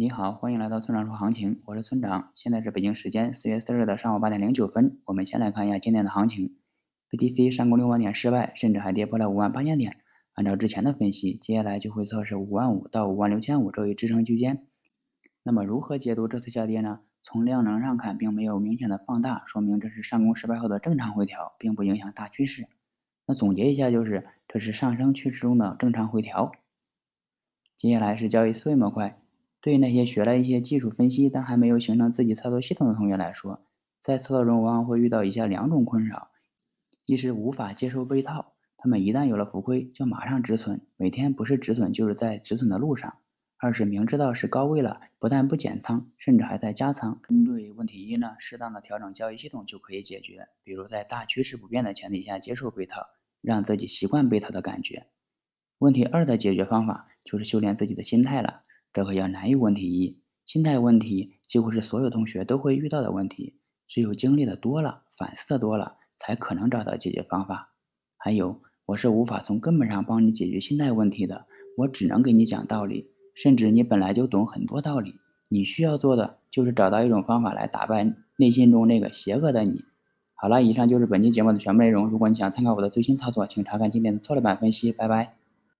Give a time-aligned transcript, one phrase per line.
[0.00, 2.32] 你好，欢迎来到村长说行情，我是村长。
[2.34, 4.98] 现在是北京时间四月四日的上午八点零九分。
[5.04, 6.56] 我们先来看一下今天的行情。
[7.10, 9.98] BTC 上攻六万点失败，甚至还跌破了五万八千点。
[10.32, 14.66] 按照之前的分析，接下来就会测试五万五到五万六千五这一支撑区间。
[15.42, 17.00] 那么如何解读这次下跌呢？
[17.22, 22.66] 从量能上看，并没有明显的放大，说明这是上攻失败后的正常回调，并不影响大趋势。
[23.26, 26.52] 那总结一下就是，这是上升趋势中的正常回调。
[27.76, 29.20] 接下来是交易思维模块。
[29.60, 33.66] 对于那些学了一些技术分析，但还没有形成自己操作系统的同学来说，
[34.00, 36.30] 在操作中往往会遇到以下两种困扰：
[37.04, 43.18] 一是无法接受被套，他们一旦有了浮亏，就马上止损，每天不是止损就是在止损的路上；
[43.58, 47.20] 二是明知道是高位了，不但不减仓，甚至还在加仓。
[47.28, 53.06] 针对问题一呢，适当的调整交易系统就可以解决，比如在大趋势不变的前提下接受被套。
[53.42, 55.06] 让自己习惯被套的感觉。
[55.78, 60.20] 问题二的解决方法就是修炼自己的心态了，这个要难于问题一。
[60.46, 63.54] 心态问题几乎是所有同学都会遇到的问题，
[63.86, 67.72] 只有经历的多了，反思的多了，才可能找到解决方法。
[68.16, 71.46] 还有，我是无法从根本上帮你解决心态问题的，
[71.76, 75.14] 我只能给你讲道理，甚至你本来就懂很多道理，
[75.48, 79.84] 你需要做的就是找到一种方法来打败内心中那个邪恶的你。
[80.34, 82.08] 好了，以上就是本期节目的全部内容。
[82.08, 84.90] 如果你想参考我的最新操作，请查看今天的策略版分析。
[84.90, 85.39] 拜拜。